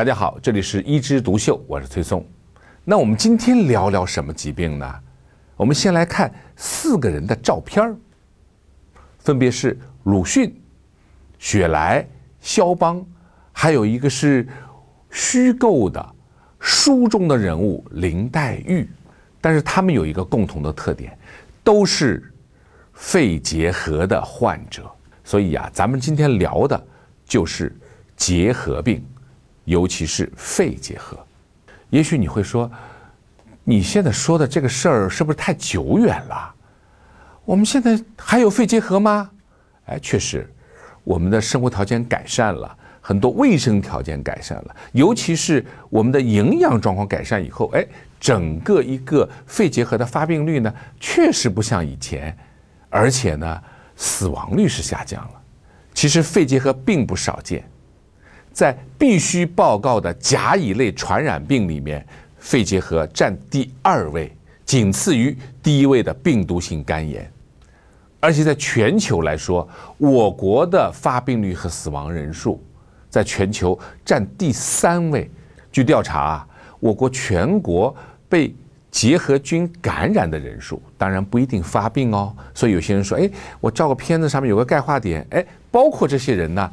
[0.00, 2.24] 大家好，这里是一枝独秀，我是崔松。
[2.86, 4.90] 那我们今天聊聊什么疾病呢？
[5.56, 7.94] 我们先来看四个人的照片儿，
[9.18, 10.58] 分别是鲁迅、
[11.38, 12.02] 雪莱、
[12.40, 13.04] 肖邦，
[13.52, 14.48] 还有一个是
[15.10, 16.14] 虚构的
[16.58, 18.88] 书中的人物林黛玉。
[19.38, 21.14] 但是他们有一个共同的特点，
[21.62, 22.32] 都是
[22.94, 24.90] 肺结核的患者。
[25.22, 26.86] 所以啊，咱们今天聊的
[27.26, 27.76] 就是
[28.16, 29.04] 结核病。
[29.70, 31.16] 尤其是肺结核，
[31.90, 32.68] 也许你会说，
[33.62, 36.54] 你现在说的这个事儿是不是太久远了？
[37.44, 39.30] 我们现在还有肺结核吗？
[39.86, 40.52] 哎，确实，
[41.04, 47.86] 我们的生活条件改善了，很多卫生条件改善了，尤其是我们的营养状况改善以后，哎，
[48.18, 52.36] 整个一个肺结核的发病率呢，确实不像以前，
[52.88, 53.62] 而且呢，
[53.94, 55.40] 死亡率是下降了。
[55.94, 57.64] 其实肺结核并不少见。
[58.52, 62.04] 在必须报告的甲乙类传染病里面，
[62.38, 64.30] 肺结核占第二位，
[64.64, 67.30] 仅次于第一位的病毒性肝炎。
[68.18, 72.62] 而且在全球来说，我国的发病率和死亡人数
[73.08, 75.30] 在全球占第三位。
[75.72, 76.48] 据调查啊，
[76.80, 77.94] 我国全国
[78.28, 78.54] 被
[78.90, 82.36] 结核菌感染的人数，当然不一定发病哦。
[82.52, 86.70] 所以有些人说：“哎，我照个片子上面有个钙化点，哎，包括这些人呢。”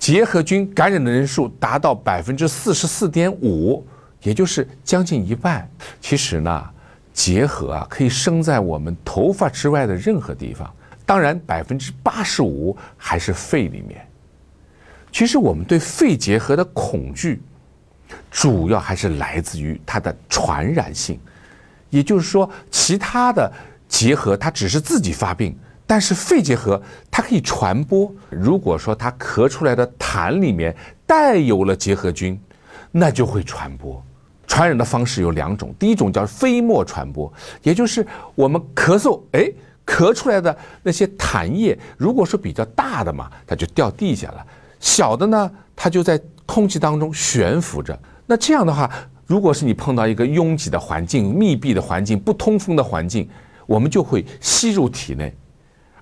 [0.00, 3.86] 结核菌感染的人数达到百分之四十四点五，
[4.22, 5.70] 也就是将近一半。
[6.00, 6.70] 其实呢，
[7.12, 14.04] 结核啊可以生在我们头发之外的任何地方，当然百分之八十五还是肺里面。
[15.12, 17.42] 其实我们对肺结核的恐惧，
[18.30, 21.20] 主要还是来自于它的传染性，
[21.90, 23.52] 也就是说，其他的
[23.86, 25.54] 结核它只是自己发病。
[25.90, 28.08] 但是肺结核它可以传播。
[28.28, 30.72] 如果说它咳出来的痰里面
[31.04, 32.40] 带有了结核菌，
[32.92, 34.00] 那就会传播。
[34.46, 37.32] 传染的方式有两种，第一种叫飞沫传播，
[37.64, 38.06] 也就是
[38.36, 39.50] 我们咳嗽，哎，
[39.84, 44.46] 咳出来的那些痰液，如果说比较大的嘛，它就掉地下了；
[44.78, 47.98] 小的呢，它就在空气当中悬浮着。
[48.26, 48.88] 那这样的话，
[49.26, 53.28] 如果是你碰到一个拥挤的环境、密闭的环境、不通风的环境，
[53.66, 55.34] 我们就会吸入体内。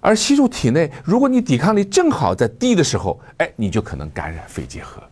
[0.01, 5.03] 而吸入体内，如果你抵抗力正好在低的时候，哎，你就可能感染肺结核。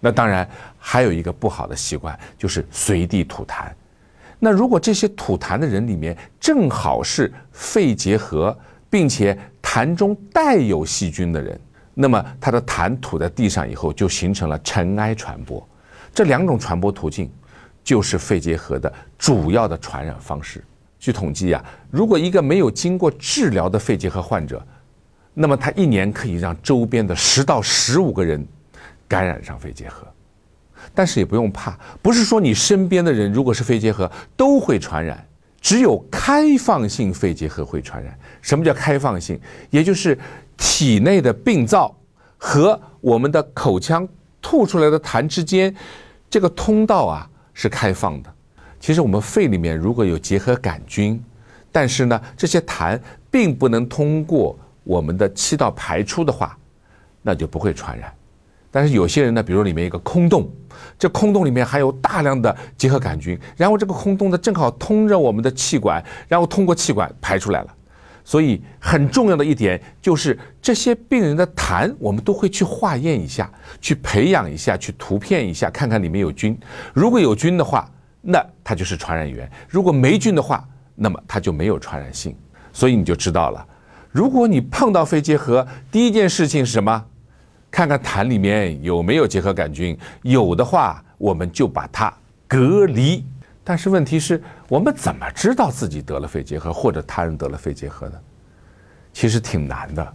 [0.00, 0.48] 那当然
[0.78, 3.70] 还有一个不好的习惯，就是随地吐痰。
[4.38, 8.56] 那如果这些吐痰的人里面正好是肺结核，
[8.90, 11.58] 并且痰中带有细菌的人，
[11.94, 15.66] 那么他的痰吐在地上以后，就形成了尘埃传播。
[16.12, 17.30] 这两种传播途径，
[17.82, 20.62] 就是肺结核的主要的传染方式。
[21.06, 24.60] 据统计呀，如果一个没有经过治疗的肺结核患者，
[25.34, 28.44] 那么他一年可以让周边的十到十五个人
[29.06, 30.04] 感染上肺结核。
[30.92, 35.24] 但是也不用怕，不是说你身边的人如果是肺结核都会传染，
[35.60, 38.18] 只有开放性肺结核会传染。
[38.42, 39.38] 什么叫开放性？
[39.70, 40.18] 也就是
[40.56, 41.96] 体内的病灶
[42.36, 44.08] 和我们的口腔
[44.42, 45.72] 吐出来的痰之间，
[46.28, 48.35] 这个通道啊是开放的。
[48.78, 51.22] 其实我们肺里面如果有结核杆菌，
[51.72, 52.98] 但是呢，这些痰
[53.30, 56.56] 并不能通过我们的气道排出的话，
[57.22, 58.12] 那就不会传染。
[58.70, 60.50] 但是有些人呢，比如里面一个空洞，
[60.98, 67.74] 这空洞里面含有大量的结核杆菌，然后这个空洞呢正好通着我们的气管，然后通过气管排出来了。
[68.22, 73.50] 所以很重要的一点就是，这些病人的痰我们都会去化验一下，
[73.80, 76.58] 去培养一下，去图片一下，看看里面有菌。
[76.92, 77.88] 如果有菌的话，
[78.28, 79.48] 那它就是传染源。
[79.68, 80.66] 如果霉菌的话，
[80.96, 82.36] 那么它就没有传染性。
[82.72, 83.66] 所以你就知道了，
[84.10, 87.04] 如果你碰到肺结核，第一件事情是什么？
[87.70, 92.12] 看看痰里面有没有结核杆菌，有的话，我们就把它
[92.48, 93.24] 隔离。
[93.62, 98.18] 但是问题是我们怎么知道自己得了肺结核，或者他人得了肺结核呢？
[99.12, 100.14] 其实挺难的。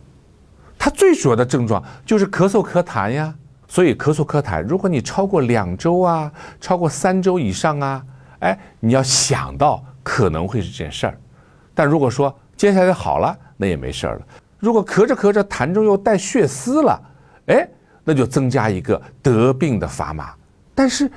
[0.77, 3.33] 它最主要的症状就是咳嗽、咳痰呀。
[3.71, 6.29] 所以咳嗽咳痰，如果你超过两周啊，
[6.59, 8.05] 超过三周以上啊，
[8.39, 11.17] 哎，你要想到可能会是这件事儿。
[11.73, 14.27] 但如果说接下来好了，那也没事儿了。
[14.59, 17.01] 如果咳着咳着痰中又带血丝了，
[17.45, 17.65] 哎，
[18.03, 20.33] 那就增加一个得病的砝码。
[20.75, 21.09] 但是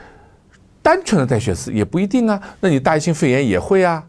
[0.80, 4.00] 单纯的带血丝也不一定啊，那你大叶性肺炎也会啊。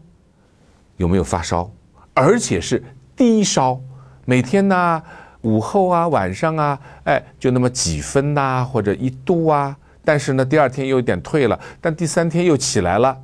[0.98, 1.68] 有没有发烧？
[2.14, 2.80] 而且是
[3.16, 3.80] 低烧，
[4.24, 5.02] 每天呢？
[5.46, 13.16] 午后啊，晚上啊，哎，就那么几分呐，或者一度啊，但是呢，第二天又有点退了，但第三天又起来了，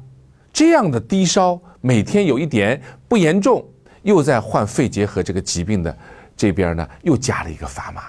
[0.53, 3.67] 这样的低烧，每天有一点不严重，
[4.03, 5.99] 又在患肺结核这个疾病的
[6.37, 8.05] 这边呢，又加了一个砝码。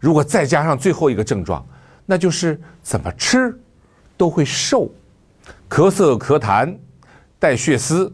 [0.00, 1.64] 如果再加上最后一个症状，
[2.04, 3.56] 那就是怎么吃
[4.16, 4.90] 都会瘦，
[5.70, 6.76] 咳嗽咳痰，
[7.38, 8.12] 带血丝，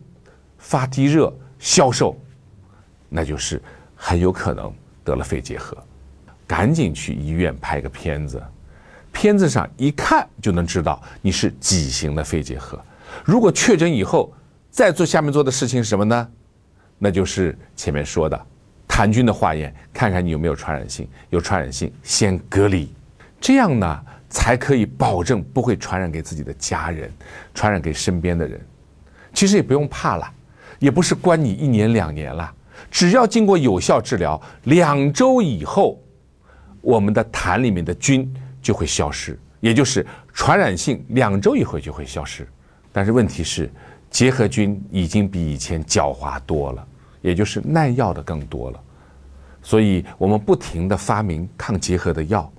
[0.58, 2.14] 发低热，消瘦，
[3.08, 3.62] 那就是
[3.96, 4.70] 很有可能
[5.04, 5.76] 得了肺结核。
[6.46, 8.43] 赶紧去医院拍个片子，
[9.10, 12.78] 片子上一看就能知道你是几型的肺结核。
[13.25, 14.32] 如果确诊以后，
[14.70, 16.28] 再做下面做的事情是什么呢？
[16.99, 18.46] 那就是前面说的
[18.87, 21.08] 痰菌的化验，看看你有没有传染性。
[21.31, 22.93] 有传染性，先隔离，
[23.40, 27.10] 这样呢才可以保证不会传染给自己的家人，
[27.54, 28.60] 传染给身边的人。
[29.32, 30.31] 其实也不用怕了，
[30.78, 32.54] 也不是关你一年两年了，
[32.90, 35.99] 只要经过有效治疗，两周以后。
[36.84, 38.29] 我们的痰里面的菌
[38.61, 42.44] 就会消失，也就是传染性两周以后就会消失。
[42.90, 43.70] 但是问题是，
[44.11, 46.84] 结核菌已经比以前狡猾多了，
[47.20, 48.81] 也就是耐药的更多了。
[49.62, 52.52] 所以我们不停的发明抗结核的药，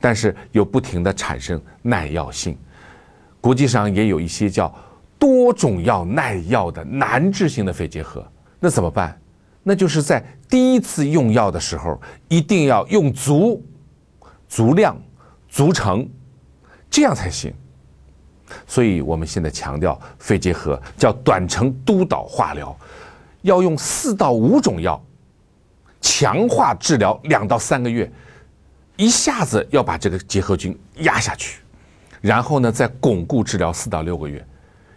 [0.00, 2.56] 但是又不停的产生耐药性。
[3.38, 4.74] 国际上也有一些叫
[5.18, 8.26] 多种药耐药的难治性的肺结核，
[8.58, 9.14] 那怎么办？
[9.68, 13.60] 那就是在第一次用药的时候，一定要用足、
[14.46, 14.96] 足量、
[15.48, 16.08] 足成，
[16.88, 17.52] 这样才行。
[18.64, 22.78] 所以我们现在强调肺结核叫短程督导化疗，
[23.42, 25.04] 要用四到五种药，
[26.00, 28.08] 强化治疗两到三个月，
[28.94, 31.60] 一下子要把这个结核菌压下去，
[32.20, 34.46] 然后呢再巩固治疗四到六个月，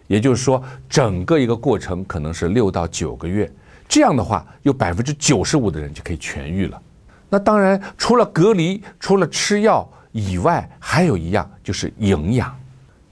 [0.06, 3.52] 也就是说整个一个过程可能是六到九个月。
[3.90, 6.80] 这样的话，有百分之九十五的人就可以痊愈了。
[7.28, 12.56] 那当然，除了隔离、除了吃药以外，还有一样就是营养。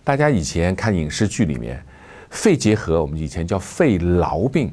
[0.03, 1.83] 大家以前看影视剧里面，
[2.29, 4.71] 肺结核我们以前叫肺痨病，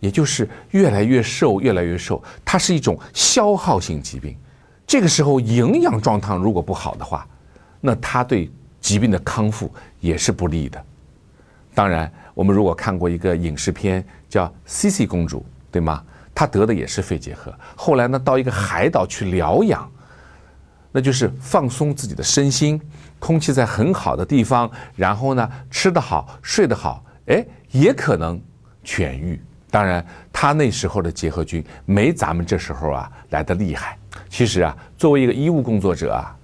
[0.00, 4.36] 也就是越来越瘦、越来越瘦，它是一种消耗性疾病。
[4.84, 7.26] 这个时候营养状态如果不好的话，
[7.80, 8.50] 那它对
[8.80, 10.84] 疾病的康复也是不利的。
[11.74, 14.04] 当然，我们如果看过一个影视片。
[14.28, 16.02] 叫茜茜公主，对吗？
[16.34, 19.88] 她得的也是肺结核，后来呢，到一个海岛去疗养，
[20.90, 22.78] 那就是放松自己的身心，
[23.20, 28.38] 空气在很好的地方，然后呢，吃得好，睡得好，哎，也可能
[28.84, 29.40] 痊愈。
[29.70, 33.96] 当然，他那时候的结核菌没咱们这时候啊来的厉害。
[34.28, 36.36] 其实啊，作为一个医务工作者啊，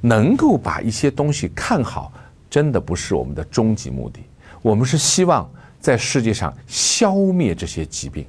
[0.00, 2.10] 能够把一些东西看好，
[2.48, 4.20] 真的不是我们的终极目的。
[4.66, 5.48] 我们是希望。
[5.78, 8.26] 在世界上消灭这些疾病，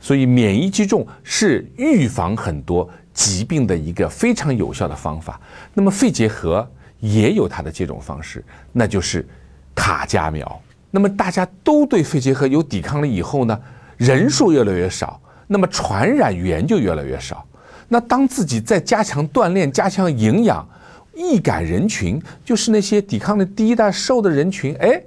[0.00, 5.38] 所以免疫接种是预防很多疾病的一个非常有效的方法。
[5.74, 6.66] 那么肺结核
[7.00, 8.42] 也有它的接种方式，
[8.72, 9.26] 那就是
[9.74, 10.62] 卡加苗。
[10.90, 13.60] 那么大家都对肺结核有抵抗力以后呢，
[13.98, 17.44] 人数越来越少，那么传染源就越来越少。
[17.88, 20.66] 那当自己在加强锻炼、加强营养，
[21.14, 24.98] 易感人群就是那些抵抗力低的、瘦的人群，哎，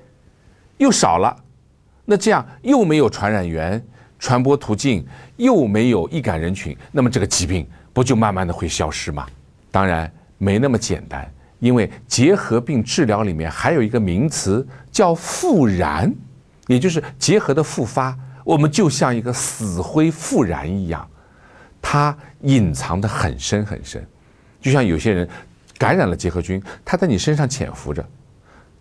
[0.77, 1.35] 又少了。
[2.05, 3.85] 那这样又没有传染源、
[4.17, 9.27] 传播途径，又没有易感人群，那么这个疾病不就慢慢的会消失吗？
[9.71, 11.29] 当然没那么简单，
[11.59, 16.13] 因为结核病治疗里面还有一个名词叫复燃，
[16.67, 18.17] 也就是结核的复发。
[18.45, 21.05] 我们就像一个死灰复燃一样，
[21.81, 24.07] 它隐藏的很深很深，
[24.61, 25.27] 就像有些人
[25.77, 28.07] 感染了结核菌，它在你身上潜伏着，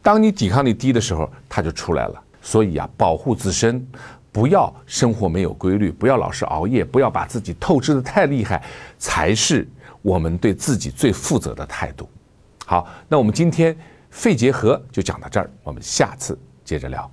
[0.07, 2.23] 当你抵抗力低的时候，它就出来了。
[2.41, 3.85] 所以啊，保护自身，
[4.31, 8.63] 不要生活没有规律，不要老是熬夜，不要把自己透支的太厉害，
[9.01, 9.67] 才是
[10.03, 12.09] 我们对自己最负责的态度。
[12.65, 13.77] 好，那我们今天
[14.09, 17.11] 肺结核就讲到这儿，我们下次接着聊。